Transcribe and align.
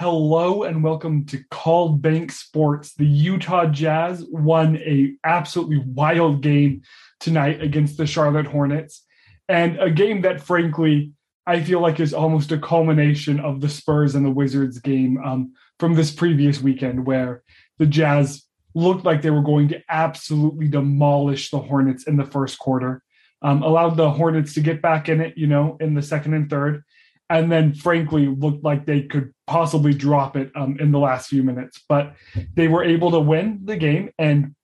Hello 0.00 0.62
and 0.62 0.82
welcome 0.82 1.26
to 1.26 1.44
Called 1.50 2.00
Bank 2.00 2.32
Sports. 2.32 2.94
The 2.94 3.04
Utah 3.04 3.66
Jazz 3.66 4.24
won 4.30 4.78
a 4.78 5.12
absolutely 5.24 5.76
wild 5.76 6.40
game 6.40 6.80
tonight 7.20 7.60
against 7.60 7.98
the 7.98 8.06
Charlotte 8.06 8.46
Hornets, 8.46 9.04
and 9.46 9.78
a 9.78 9.90
game 9.90 10.22
that, 10.22 10.40
frankly, 10.40 11.12
I 11.46 11.62
feel 11.62 11.80
like 11.80 12.00
is 12.00 12.14
almost 12.14 12.50
a 12.50 12.56
culmination 12.56 13.40
of 13.40 13.60
the 13.60 13.68
Spurs 13.68 14.14
and 14.14 14.24
the 14.24 14.30
Wizards 14.30 14.78
game 14.78 15.22
um, 15.22 15.52
from 15.78 15.92
this 15.92 16.10
previous 16.10 16.62
weekend, 16.62 17.04
where 17.04 17.42
the 17.76 17.84
Jazz 17.84 18.46
looked 18.74 19.04
like 19.04 19.20
they 19.20 19.28
were 19.28 19.42
going 19.42 19.68
to 19.68 19.82
absolutely 19.90 20.68
demolish 20.68 21.50
the 21.50 21.58
Hornets 21.58 22.04
in 22.04 22.16
the 22.16 22.24
first 22.24 22.58
quarter, 22.58 23.02
um, 23.42 23.62
allowed 23.62 23.98
the 23.98 24.10
Hornets 24.10 24.54
to 24.54 24.62
get 24.62 24.80
back 24.80 25.10
in 25.10 25.20
it, 25.20 25.36
you 25.36 25.46
know, 25.46 25.76
in 25.78 25.92
the 25.92 26.00
second 26.00 26.32
and 26.32 26.48
third, 26.48 26.84
and 27.28 27.52
then 27.52 27.74
frankly 27.74 28.28
looked 28.28 28.64
like 28.64 28.86
they 28.86 29.02
could 29.02 29.34
possibly 29.50 29.92
drop 29.92 30.36
it 30.36 30.52
um, 30.54 30.76
in 30.78 30.92
the 30.92 30.98
last 30.98 31.28
few 31.28 31.42
minutes. 31.42 31.84
But 31.88 32.14
they 32.54 32.68
were 32.68 32.84
able 32.84 33.10
to 33.10 33.18
win 33.18 33.58
the 33.64 33.76
game, 33.76 34.10
and 34.16 34.54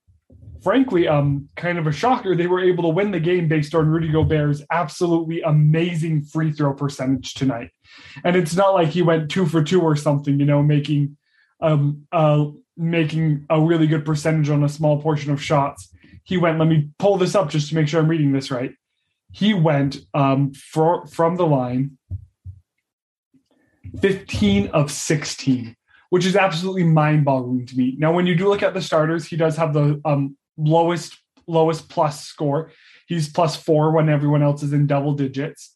frankly, 0.62 1.08
um, 1.08 1.48
kind 1.56 1.76
of 1.76 1.88
a 1.88 1.92
shocker, 1.92 2.36
they 2.36 2.46
were 2.46 2.62
able 2.62 2.84
to 2.84 2.90
win 2.90 3.10
the 3.10 3.18
game 3.18 3.48
based 3.48 3.74
on 3.74 3.88
Rudy 3.88 4.12
Gobert's 4.12 4.62
absolutely 4.70 5.42
amazing 5.42 6.22
free 6.22 6.52
throw 6.52 6.72
percentage 6.72 7.34
tonight. 7.34 7.70
And 8.22 8.36
it's 8.36 8.54
not 8.54 8.74
like 8.74 8.88
he 8.90 9.02
went 9.02 9.28
two 9.28 9.46
for 9.46 9.62
two 9.62 9.82
or 9.82 9.96
something, 9.96 10.38
you 10.38 10.46
know, 10.46 10.62
making 10.62 11.16
um, 11.60 12.06
uh, 12.12 12.44
making 12.76 13.44
a 13.50 13.60
really 13.60 13.88
good 13.88 14.04
percentage 14.04 14.50
on 14.50 14.62
a 14.62 14.68
small 14.68 15.02
portion 15.02 15.32
of 15.32 15.42
shots. 15.42 15.92
He 16.22 16.36
went. 16.36 16.60
Let 16.60 16.68
me 16.68 16.90
pull 17.00 17.16
this 17.16 17.34
up 17.34 17.50
just 17.50 17.70
to 17.70 17.74
make 17.74 17.88
sure 17.88 18.00
I'm 18.00 18.08
reading 18.08 18.30
this 18.30 18.52
right. 18.52 18.72
He 19.32 19.52
went 19.52 19.98
um, 20.14 20.52
for, 20.52 21.06
from 21.06 21.36
the 21.36 21.46
line 21.46 21.98
15 24.00 24.68
of 24.68 24.90
16, 24.90 25.76
which 26.10 26.26
is 26.26 26.36
absolutely 26.36 26.84
mind 26.84 27.24
boggling 27.24 27.66
to 27.66 27.76
me. 27.76 27.94
Now, 27.98 28.12
when 28.12 28.26
you 28.26 28.34
do 28.34 28.48
look 28.48 28.62
at 28.62 28.74
the 28.74 28.82
starters, 28.82 29.26
he 29.26 29.36
does 29.36 29.56
have 29.56 29.72
the 29.72 30.00
um, 30.04 30.36
lowest 30.56 31.18
lowest 31.46 31.88
plus 31.88 32.24
score. 32.24 32.72
He's 33.06 33.28
plus 33.28 33.56
four 33.56 33.92
when 33.92 34.08
everyone 34.08 34.42
else 34.42 34.62
is 34.62 34.72
in 34.72 34.86
double 34.86 35.14
digits. 35.14 35.74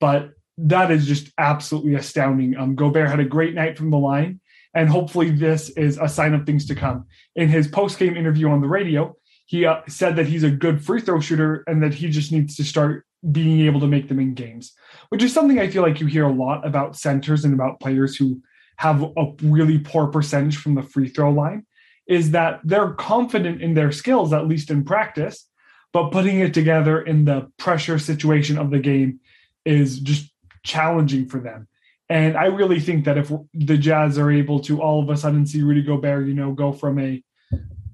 But 0.00 0.30
that 0.58 0.90
is 0.90 1.06
just 1.06 1.30
absolutely 1.38 1.94
astounding. 1.94 2.56
Um, 2.56 2.74
Gobert 2.74 3.08
had 3.08 3.20
a 3.20 3.24
great 3.24 3.54
night 3.54 3.76
from 3.76 3.90
the 3.90 3.98
line, 3.98 4.40
and 4.74 4.88
hopefully 4.88 5.30
this 5.30 5.70
is 5.70 5.98
a 5.98 6.08
sign 6.08 6.34
of 6.34 6.46
things 6.46 6.66
to 6.66 6.74
come. 6.74 7.06
In 7.36 7.48
his 7.48 7.68
post 7.68 7.98
game 7.98 8.16
interview 8.16 8.48
on 8.48 8.60
the 8.60 8.68
radio, 8.68 9.16
he 9.46 9.66
uh, 9.66 9.80
said 9.86 10.16
that 10.16 10.26
he's 10.26 10.44
a 10.44 10.50
good 10.50 10.84
free 10.84 11.00
throw 11.00 11.20
shooter 11.20 11.64
and 11.66 11.82
that 11.82 11.94
he 11.94 12.08
just 12.08 12.32
needs 12.32 12.56
to 12.56 12.64
start 12.64 13.04
being 13.30 13.60
able 13.60 13.80
to 13.80 13.86
make 13.86 14.08
them 14.08 14.18
in 14.18 14.34
games, 14.34 14.72
which 15.10 15.22
is 15.22 15.32
something 15.32 15.58
I 15.58 15.68
feel 15.68 15.82
like 15.82 16.00
you 16.00 16.06
hear 16.06 16.24
a 16.24 16.32
lot 16.32 16.66
about 16.66 16.96
centers 16.96 17.44
and 17.44 17.54
about 17.54 17.80
players 17.80 18.16
who 18.16 18.42
have 18.76 19.02
a 19.02 19.32
really 19.42 19.78
poor 19.78 20.08
percentage 20.08 20.56
from 20.56 20.74
the 20.74 20.82
free 20.82 21.08
throw 21.08 21.30
line 21.30 21.64
is 22.06 22.32
that 22.32 22.60
they're 22.64 22.90
confident 22.90 23.62
in 23.62 23.74
their 23.74 23.92
skills, 23.92 24.32
at 24.32 24.48
least 24.48 24.70
in 24.70 24.84
practice, 24.84 25.48
but 25.92 26.10
putting 26.10 26.40
it 26.40 26.52
together 26.52 27.00
in 27.00 27.24
the 27.24 27.48
pressure 27.58 27.98
situation 27.98 28.58
of 28.58 28.70
the 28.70 28.78
game 28.78 29.20
is 29.64 30.00
just 30.00 30.32
challenging 30.64 31.28
for 31.28 31.38
them. 31.38 31.68
And 32.08 32.36
I 32.36 32.46
really 32.46 32.80
think 32.80 33.04
that 33.04 33.16
if 33.16 33.32
the 33.54 33.78
Jazz 33.78 34.18
are 34.18 34.30
able 34.30 34.60
to 34.60 34.82
all 34.82 35.02
of 35.02 35.08
a 35.08 35.16
sudden 35.16 35.46
see 35.46 35.62
Rudy 35.62 35.82
Gobert, 35.82 36.26
you 36.26 36.34
know, 36.34 36.52
go 36.52 36.72
from 36.72 36.98
a 36.98 37.22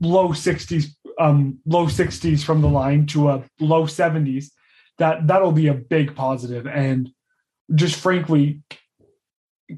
low 0.00 0.28
60s, 0.28 0.86
um, 1.20 1.58
low 1.66 1.86
60s 1.86 2.42
from 2.42 2.62
the 2.62 2.68
line 2.68 3.06
to 3.08 3.28
a 3.28 3.44
low 3.60 3.84
70s, 3.84 4.50
that 4.98 5.26
that'll 5.26 5.52
be 5.52 5.68
a 5.68 5.74
big 5.74 6.14
positive 6.14 6.66
and 6.66 7.10
just 7.74 7.96
frankly 7.96 8.62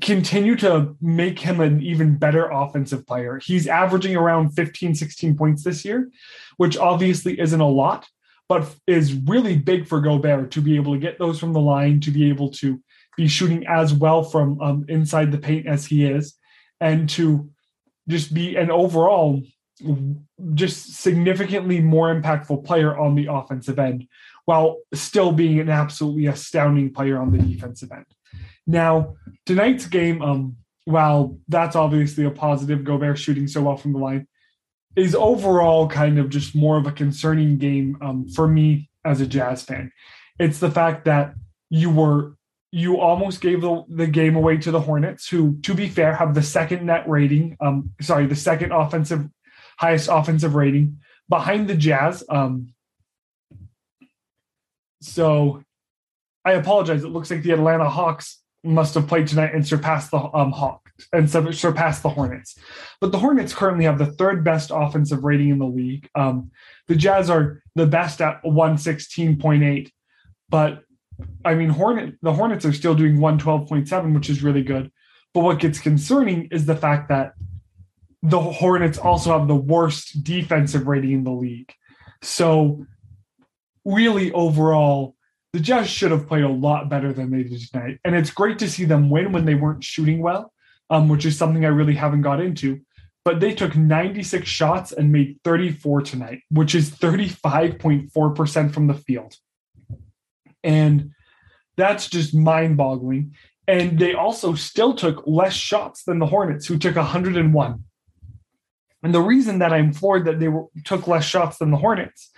continue 0.01 0.55
to 0.57 0.97
make 1.01 1.39
him 1.39 1.61
an 1.61 1.83
even 1.83 2.17
better 2.17 2.49
offensive 2.49 3.07
player. 3.07 3.41
He's 3.43 3.67
averaging 3.67 4.17
around 4.17 4.51
15, 4.51 4.95
16 4.95 5.37
points 5.37 5.65
this 5.65 5.85
year, 5.85 6.11
which 6.59 6.77
obviously 6.79 7.39
isn't 7.41 7.61
a 7.61 7.69
lot, 7.69 8.07
but 8.49 8.73
is 8.87 9.15
really 9.15 9.57
big 9.57 9.89
for 9.89 10.01
Gobert 10.01 10.53
to 10.53 10.61
be 10.61 10.77
able 10.77 10.95
to 10.95 11.01
get 11.01 11.19
those 11.19 11.41
from 11.41 11.53
the 11.53 11.61
line, 11.61 12.01
to 12.01 12.11
be 12.11 12.29
able 12.29 12.51
to 12.53 12.81
be 13.17 13.27
shooting 13.27 13.67
as 13.67 13.93
well 13.93 14.23
from 14.23 14.61
um, 14.61 14.85
inside 14.89 15.33
the 15.33 15.39
paint 15.39 15.67
as 15.67 15.87
he 15.87 16.05
is, 16.05 16.35
and 16.81 17.09
to 17.11 17.51
just 18.09 18.33
be 18.33 18.57
an 18.57 18.71
overall 18.71 19.43
just 20.55 20.95
significantly 20.95 21.81
more 21.81 22.15
impactful 22.15 22.65
player 22.65 22.97
on 22.97 23.15
the 23.15 23.27
offensive 23.27 23.79
end 23.79 24.07
while 24.45 24.79
still 24.95 25.33
being 25.33 25.61
an 25.61 25.69
absolutely 25.69 26.27
astounding 26.27 26.93
player 26.93 27.19
on 27.19 27.31
the 27.31 27.39
defensive 27.39 27.93
end. 27.93 28.07
Now, 28.67 29.17
tonight's 29.47 29.87
game, 29.87 30.23
um, 30.23 30.57
while 30.85 31.39
that's 31.49 31.77
obviously 31.77 32.25
a 32.25 32.31
positive, 32.31 32.85
Gobert 32.85 33.19
shooting 33.19 33.47
so 33.47 33.63
well 33.63 33.77
from 33.77 33.93
the 33.93 33.99
line, 33.99 34.27
is 34.97 35.15
overall 35.15 35.89
kind 35.89 36.19
of 36.19 36.31
just 36.31 36.55
more 36.55 36.77
of 36.77 36.87
a 36.87 36.93
concerning 36.93 37.59
game 37.59 37.97
um, 38.01 38.29
for 38.29 38.49
me 38.49 38.91
as 39.05 39.21
a 39.21 39.27
Jazz 39.27 39.63
fan. 39.63 39.93
It's 40.39 40.59
the 40.59 40.71
fact 40.71 41.05
that 41.05 41.35
you 41.69 41.91
were 41.91 42.35
you 42.73 43.01
almost 43.01 43.41
gave 43.41 43.61
the, 43.63 43.85
the 43.89 44.07
game 44.07 44.37
away 44.37 44.57
to 44.57 44.71
the 44.71 44.81
Hornets, 44.81 45.29
who, 45.29 45.59
to 45.63 45.75
be 45.75 45.89
fair, 45.89 46.15
have 46.15 46.35
the 46.35 46.43
second 46.43 46.87
net 46.87 47.09
rating. 47.09 47.57
Um, 47.61 47.91
sorry, 48.01 48.27
the 48.27 48.37
second 48.37 48.71
offensive 48.71 49.27
highest 49.81 50.11
offensive 50.13 50.55
rating 50.55 50.99
behind 51.31 51.67
the 51.67 51.75
Jazz. 51.75 52.23
Um, 52.29 52.75
so 55.01 55.63
I 56.45 56.53
apologize. 56.53 57.03
It 57.03 57.09
looks 57.09 57.31
like 57.31 57.43
the 57.43 57.53
Atlanta 57.53 57.89
Hawks 57.89 58.43
must 58.63 58.95
have 58.95 59.09
played 59.09 59.27
tonight 59.27 59.55
and 59.55 59.67
surpassed 59.67 60.11
the 60.11 60.19
um, 60.19 60.53
Hawks 60.53 61.09
and 61.15 61.31
surpassed 61.31 62.03
the 62.03 62.11
Hornets. 62.11 62.59
But 63.01 63.11
the 63.11 63.19
Hornets 63.19 63.55
currently 63.55 63.87
have 63.87 63.97
the 63.97 64.13
third 64.13 64.45
best 64.45 64.71
offensive 64.73 65.25
rating 65.25 65.49
in 65.49 65.59
the 65.59 65.67
league. 65.67 66.11
Um, 66.15 66.51
the 66.87 66.97
Jazz 66.97 67.31
are 67.31 67.63
the 67.75 67.87
best 67.87 68.21
at 68.21 68.43
116.8. 68.45 69.91
But 70.51 70.83
I 71.43 71.55
mean, 71.55 71.71
Hornet 71.71 72.17
the 72.21 72.35
Hornets 72.35 72.67
are 72.67 72.73
still 72.75 72.95
doing 72.95 73.17
112.7, 73.17 74.15
which 74.15 74.29
is 74.29 74.43
really 74.43 74.63
good. 74.63 74.93
But 75.33 75.41
what 75.41 75.59
gets 75.59 75.79
concerning 75.79 76.49
is 76.51 76.67
the 76.67 76.77
fact 76.77 77.09
that 77.09 77.33
the 78.23 78.41
Hornets 78.41 78.99
also 78.99 79.39
have 79.39 79.49
the 79.49 79.57
worst 79.57 80.23
defensive 80.23 80.87
rating 80.87 81.13
in 81.13 81.25
the 81.25 81.31
league. 81.31 81.73
So 82.23 82.85
really 83.85 84.31
overall, 84.33 85.17
the 85.53 85.61
Jazz 85.61 85.89
should 85.89 86.11
have 86.11 86.29
played 86.29 86.45
a 86.45 86.49
lot 86.49 86.89
better 86.89 87.13
than 87.13 87.31
they 87.31 87.43
did 87.43 87.61
tonight. 87.71 87.99
And 88.05 88.15
it's 88.15 88.31
great 88.31 88.59
to 88.61 88.71
see 88.71 88.85
them 88.85 89.11
win 89.11 89.33
when 89.33 89.47
they 89.47 89.55
weren't 89.55 89.83
shooting 89.83 90.21
well, 90.21 90.53
um, 90.91 91.09
which 91.09 91.27
is 91.27 91.37
something 91.37 91.65
I 91.65 91.69
really 91.69 91.95
haven't 91.95 92.23
got 92.23 92.41
into. 92.41 92.81
But 93.25 93.41
they 93.41 93.55
took 93.55 93.77
96 93.77 94.47
shots 94.49 94.93
and 94.93 95.13
made 95.13 95.41
34 95.45 96.03
tonight, 96.03 96.43
which 96.51 96.75
is 96.75 96.91
35.4% 96.91 98.73
from 98.73 98.87
the 98.87 98.95
field. 98.95 99.35
And 100.63 101.11
that's 101.77 102.09
just 102.09 102.35
mind 102.35 102.77
boggling. 102.77 103.35
And 103.67 103.99
they 103.99 104.15
also 104.15 104.55
still 104.55 104.95
took 104.95 105.23
less 105.27 105.53
shots 105.53 106.05
than 106.05 106.19
the 106.19 106.27
Hornets, 106.27 106.67
who 106.67 106.79
took 106.79 106.97
101. 106.97 107.85
And 109.03 109.15
the 109.15 109.21
reason 109.21 109.61
that 109.61 109.73
I'm 109.73 109.93
floored 109.93 110.27
that 110.27 110.41
they 110.41 110.49
were, 110.49 110.67
took 110.85 111.07
less 111.07 111.25
shots 111.25 111.59
than 111.59 111.71
the 111.71 111.77
Hornets 111.77 112.31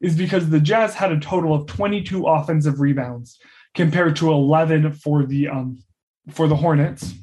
is 0.00 0.16
because 0.16 0.50
the 0.50 0.60
Jazz 0.60 0.94
had 0.94 1.12
a 1.12 1.18
total 1.18 1.54
of 1.54 1.66
22 1.66 2.26
offensive 2.26 2.80
rebounds 2.80 3.38
compared 3.74 4.16
to 4.16 4.30
11 4.30 4.92
for 4.92 5.24
the 5.24 5.48
um, 5.48 5.82
for 6.30 6.46
the 6.46 6.56
Hornets. 6.56 7.14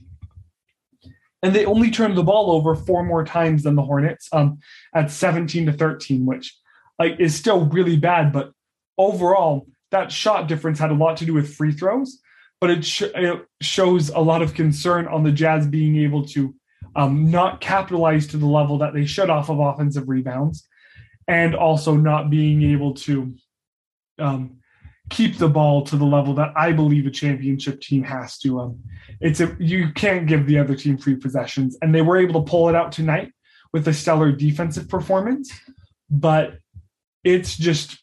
And 1.44 1.56
they 1.56 1.66
only 1.66 1.90
turned 1.90 2.16
the 2.16 2.24
ball 2.24 2.52
over 2.52 2.76
four 2.76 3.04
more 3.04 3.26
times 3.26 3.64
than 3.64 3.76
the 3.76 3.82
Hornets 3.82 4.28
um, 4.32 4.60
at 4.94 5.10
17 5.10 5.68
to 5.68 5.74
13, 5.74 6.26
which 6.26 6.56
like 7.00 7.20
is 7.20 7.34
still 7.34 7.66
really 7.66 7.98
bad. 7.98 8.32
But 8.32 8.52
overall, 8.98 9.68
that 9.90 10.12
shot 10.12 10.48
difference 10.48 10.78
had 10.80 10.92
a 10.92 10.96
lot 10.96 11.18
to 11.18 11.26
do 11.26 11.34
with 11.34 11.54
free 11.54 11.72
throws. 11.72 12.20
But 12.60 12.70
it, 12.70 12.86
sh- 12.86 13.04
it 13.16 13.46
shows 13.60 14.10
a 14.10 14.20
lot 14.20 14.44
of 14.44 14.54
concern 14.54 15.08
on 15.08 15.24
the 15.24 15.32
Jazz 15.32 15.66
being 15.66 15.96
able 15.98 16.28
to 16.28 16.54
um, 16.96 17.32
not 17.32 17.62
capitalized 17.62 18.32
to 18.32 18.38
the 18.38 18.46
level 18.46 18.78
that 18.80 18.94
they 18.94 19.06
should 19.06 19.30
off 19.30 19.50
of 19.50 19.60
offensive 19.60 20.10
rebounds 20.10 20.68
and 21.28 21.56
also 21.56 21.96
not 21.96 22.30
being 22.30 22.64
able 22.64 22.94
to 22.94 23.34
um, 24.20 24.58
keep 25.10 25.38
the 25.38 25.48
ball 25.48 25.84
to 25.84 25.96
the 25.96 26.06
level 26.06 26.34
that 26.36 26.52
I 26.56 26.72
believe 26.72 27.06
a 27.06 27.12
championship 27.12 27.82
team 27.82 28.04
has 28.04 28.38
to. 28.40 28.60
Um, 28.60 28.80
it's 29.20 29.40
a 29.40 29.56
you 29.60 29.92
can't 29.94 30.28
give 30.28 30.48
the 30.48 30.58
other 30.58 30.76
team 30.76 30.98
free 30.98 31.16
possessions, 31.16 31.78
and 31.82 31.94
they 31.94 32.02
were 32.02 32.18
able 32.18 32.44
to 32.44 32.50
pull 32.50 32.70
it 32.70 32.76
out 32.76 32.92
tonight 32.92 33.32
with 33.74 33.88
a 33.88 33.94
stellar 33.94 34.32
defensive 34.32 34.90
performance. 34.90 35.52
But 36.10 36.58
it's 37.24 37.56
just 37.56 38.02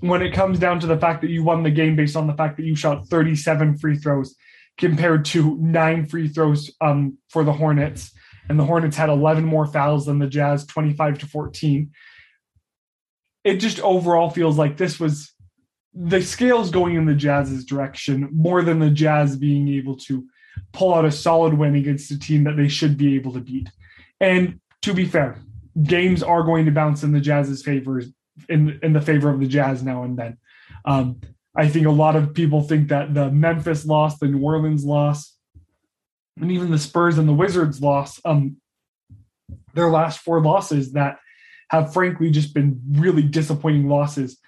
when 0.00 0.22
it 0.22 0.32
comes 0.32 0.58
down 0.58 0.80
to 0.80 0.86
the 0.86 0.98
fact 0.98 1.22
that 1.22 1.30
you 1.30 1.42
won 1.42 1.62
the 1.62 1.70
game 1.70 1.96
based 1.96 2.16
on 2.16 2.26
the 2.26 2.34
fact 2.34 2.56
that 2.56 2.64
you 2.64 2.76
shot 2.76 3.08
37 3.08 3.78
free 3.78 3.98
throws 3.98 4.36
compared 4.78 5.24
to 5.26 5.56
nine 5.56 6.06
free 6.06 6.28
throws 6.28 6.70
um, 6.80 7.18
for 7.28 7.44
the 7.44 7.52
Hornets, 7.52 8.12
and 8.48 8.58
the 8.58 8.64
Hornets 8.64 8.96
had 8.96 9.10
11 9.10 9.44
more 9.44 9.66
fouls 9.66 10.06
than 10.06 10.18
the 10.18 10.26
Jazz, 10.26 10.64
25 10.64 11.18
to 11.18 11.26
14 11.26 11.90
it 13.48 13.56
just 13.56 13.80
overall 13.80 14.30
feels 14.30 14.58
like 14.58 14.76
this 14.76 15.00
was 15.00 15.32
the 15.94 16.22
scales 16.22 16.70
going 16.70 16.96
in 16.96 17.06
the 17.06 17.14
Jazz's 17.14 17.64
direction 17.64 18.28
more 18.32 18.62
than 18.62 18.78
the 18.78 18.90
Jazz 18.90 19.36
being 19.36 19.68
able 19.68 19.96
to 19.96 20.26
pull 20.72 20.94
out 20.94 21.04
a 21.04 21.10
solid 21.10 21.54
win 21.54 21.74
against 21.74 22.10
a 22.10 22.18
team 22.18 22.44
that 22.44 22.56
they 22.56 22.68
should 22.68 22.98
be 22.98 23.14
able 23.14 23.32
to 23.32 23.40
beat. 23.40 23.70
And 24.20 24.60
to 24.82 24.92
be 24.92 25.06
fair, 25.06 25.38
games 25.82 26.22
are 26.22 26.42
going 26.42 26.66
to 26.66 26.72
bounce 26.72 27.02
in 27.02 27.12
the 27.12 27.20
Jazz's 27.20 27.62
favor 27.62 28.02
in 28.48 28.78
in 28.82 28.92
the 28.92 29.00
favor 29.00 29.30
of 29.30 29.40
the 29.40 29.46
Jazz 29.46 29.82
now 29.82 30.02
and 30.02 30.18
then. 30.18 30.36
Um, 30.84 31.20
I 31.56 31.68
think 31.68 31.86
a 31.86 31.90
lot 31.90 32.16
of 32.16 32.34
people 32.34 32.62
think 32.62 32.88
that 32.88 33.14
the 33.14 33.30
Memphis 33.30 33.84
loss, 33.84 34.18
the 34.18 34.28
New 34.28 34.42
Orleans 34.42 34.84
loss, 34.84 35.36
and 36.40 36.52
even 36.52 36.70
the 36.70 36.78
Spurs 36.78 37.18
and 37.18 37.28
the 37.28 37.32
Wizards 37.32 37.80
loss, 37.80 38.20
um, 38.24 38.56
their 39.74 39.90
last 39.90 40.20
four 40.20 40.40
losses 40.40 40.92
that 40.92 41.18
have 41.70 41.92
frankly 41.92 42.30
just 42.30 42.54
been 42.54 42.80
really 42.92 43.22
disappointing 43.22 43.88
losses 43.88 44.38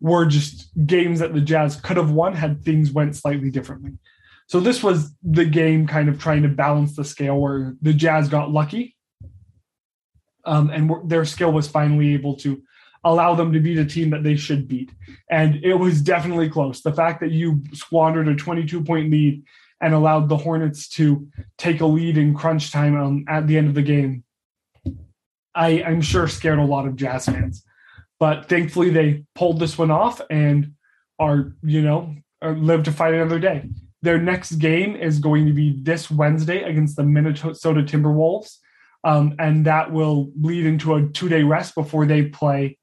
were 0.00 0.26
just 0.26 0.70
games 0.86 1.18
that 1.20 1.34
the 1.34 1.40
Jazz 1.40 1.76
could 1.76 1.96
have 1.96 2.10
won 2.10 2.34
had 2.34 2.62
things 2.64 2.92
went 2.92 3.16
slightly 3.16 3.50
differently. 3.50 3.98
So 4.46 4.60
this 4.60 4.82
was 4.82 5.14
the 5.22 5.44
game 5.44 5.86
kind 5.86 6.08
of 6.08 6.18
trying 6.18 6.42
to 6.42 6.48
balance 6.48 6.96
the 6.96 7.04
scale 7.04 7.38
where 7.38 7.74
the 7.82 7.92
Jazz 7.92 8.28
got 8.28 8.50
lucky 8.50 8.96
um, 10.44 10.70
and 10.70 11.10
their 11.10 11.24
skill 11.24 11.52
was 11.52 11.68
finally 11.68 12.14
able 12.14 12.34
to 12.36 12.62
allow 13.08 13.34
them 13.34 13.52
to 13.52 13.60
beat 13.60 13.78
a 13.78 13.84
team 13.84 14.10
that 14.10 14.22
they 14.22 14.36
should 14.36 14.68
beat. 14.68 14.92
And 15.30 15.64
it 15.64 15.74
was 15.74 16.02
definitely 16.02 16.50
close. 16.50 16.82
The 16.82 16.92
fact 16.92 17.20
that 17.20 17.30
you 17.30 17.62
squandered 17.72 18.28
a 18.28 18.34
22 18.34 18.84
point 18.84 19.10
lead 19.10 19.42
and 19.80 19.94
allowed 19.94 20.28
the 20.28 20.36
Hornets 20.36 20.88
to 20.90 21.26
take 21.56 21.80
a 21.80 21.86
lead 21.86 22.18
in 22.18 22.34
crunch 22.34 22.70
time 22.70 23.00
um, 23.00 23.24
at 23.28 23.46
the 23.46 23.56
end 23.56 23.68
of 23.68 23.74
the 23.74 23.82
game, 23.82 24.24
I, 25.54 25.82
I'm 25.82 26.02
sure 26.02 26.28
scared 26.28 26.58
a 26.58 26.64
lot 26.64 26.86
of 26.86 26.96
Jazz 26.96 27.26
fans. 27.26 27.64
But 28.20 28.48
thankfully, 28.48 28.90
they 28.90 29.24
pulled 29.34 29.60
this 29.60 29.78
one 29.78 29.90
off 29.90 30.20
and 30.28 30.72
are, 31.18 31.54
you 31.62 31.82
know, 31.82 32.14
live 32.42 32.82
to 32.84 32.92
fight 32.92 33.14
another 33.14 33.38
day. 33.38 33.68
Their 34.02 34.18
next 34.18 34.52
game 34.52 34.96
is 34.96 35.18
going 35.18 35.46
to 35.46 35.52
be 35.52 35.80
this 35.82 36.10
Wednesday 36.10 36.62
against 36.62 36.96
the 36.96 37.04
Minnesota 37.04 37.82
Timberwolves. 37.82 38.58
Um, 39.04 39.36
and 39.38 39.64
that 39.66 39.92
will 39.92 40.30
lead 40.40 40.66
into 40.66 40.94
a 40.94 41.08
two 41.08 41.28
day 41.28 41.42
rest 41.42 41.74
before 41.74 42.04
they 42.06 42.24
play 42.24 42.77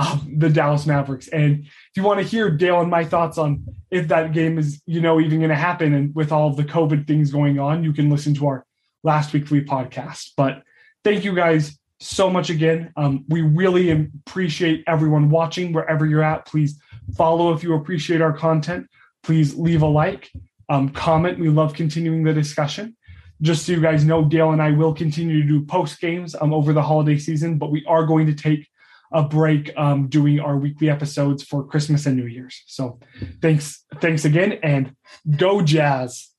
um, 0.00 0.34
the 0.38 0.48
Dallas 0.48 0.86
Mavericks. 0.86 1.28
And 1.28 1.64
if 1.64 1.90
you 1.94 2.02
want 2.02 2.20
to 2.20 2.26
hear 2.26 2.50
Dale 2.50 2.80
and 2.80 2.90
my 2.90 3.04
thoughts 3.04 3.36
on 3.36 3.64
if 3.90 4.08
that 4.08 4.32
game 4.32 4.58
is, 4.58 4.80
you 4.86 5.00
know, 5.00 5.20
even 5.20 5.40
going 5.40 5.50
to 5.50 5.56
happen 5.56 5.92
and 5.92 6.14
with 6.14 6.32
all 6.32 6.54
the 6.54 6.64
COVID 6.64 7.06
things 7.06 7.30
going 7.30 7.58
on, 7.58 7.84
you 7.84 7.92
can 7.92 8.08
listen 8.08 8.34
to 8.36 8.46
our 8.46 8.66
last 9.02 9.32
weekly 9.34 9.62
podcast. 9.62 10.30
But 10.38 10.62
thank 11.04 11.24
you 11.24 11.34
guys 11.34 11.78
so 12.00 12.30
much 12.30 12.48
again. 12.48 12.92
Um, 12.96 13.26
we 13.28 13.42
really 13.42 13.90
appreciate 13.90 14.84
everyone 14.86 15.28
watching 15.28 15.72
wherever 15.74 16.06
you're 16.06 16.22
at. 16.22 16.46
Please 16.46 16.80
follow 17.14 17.52
if 17.52 17.62
you 17.62 17.74
appreciate 17.74 18.22
our 18.22 18.32
content. 18.32 18.86
Please 19.22 19.54
leave 19.54 19.82
a 19.82 19.86
like, 19.86 20.30
um, 20.70 20.88
comment. 20.88 21.38
We 21.38 21.50
love 21.50 21.74
continuing 21.74 22.24
the 22.24 22.32
discussion. 22.32 22.96
Just 23.42 23.66
so 23.66 23.72
you 23.72 23.80
guys 23.82 24.04
know, 24.04 24.24
Dale 24.24 24.52
and 24.52 24.62
I 24.62 24.70
will 24.70 24.94
continue 24.94 25.42
to 25.42 25.48
do 25.48 25.64
post 25.66 26.00
games 26.00 26.34
um, 26.40 26.54
over 26.54 26.72
the 26.72 26.82
holiday 26.82 27.18
season, 27.18 27.58
but 27.58 27.70
we 27.70 27.84
are 27.86 28.06
going 28.06 28.26
to 28.26 28.34
take 28.34 28.69
a 29.12 29.22
break 29.22 29.72
um, 29.76 30.08
doing 30.08 30.40
our 30.40 30.56
weekly 30.56 30.88
episodes 30.88 31.42
for 31.42 31.64
Christmas 31.64 32.06
and 32.06 32.16
New 32.16 32.26
Year's. 32.26 32.62
So 32.66 32.98
thanks, 33.42 33.84
thanks 34.00 34.24
again, 34.24 34.58
and 34.62 34.94
go 35.36 35.62
Jazz. 35.62 36.29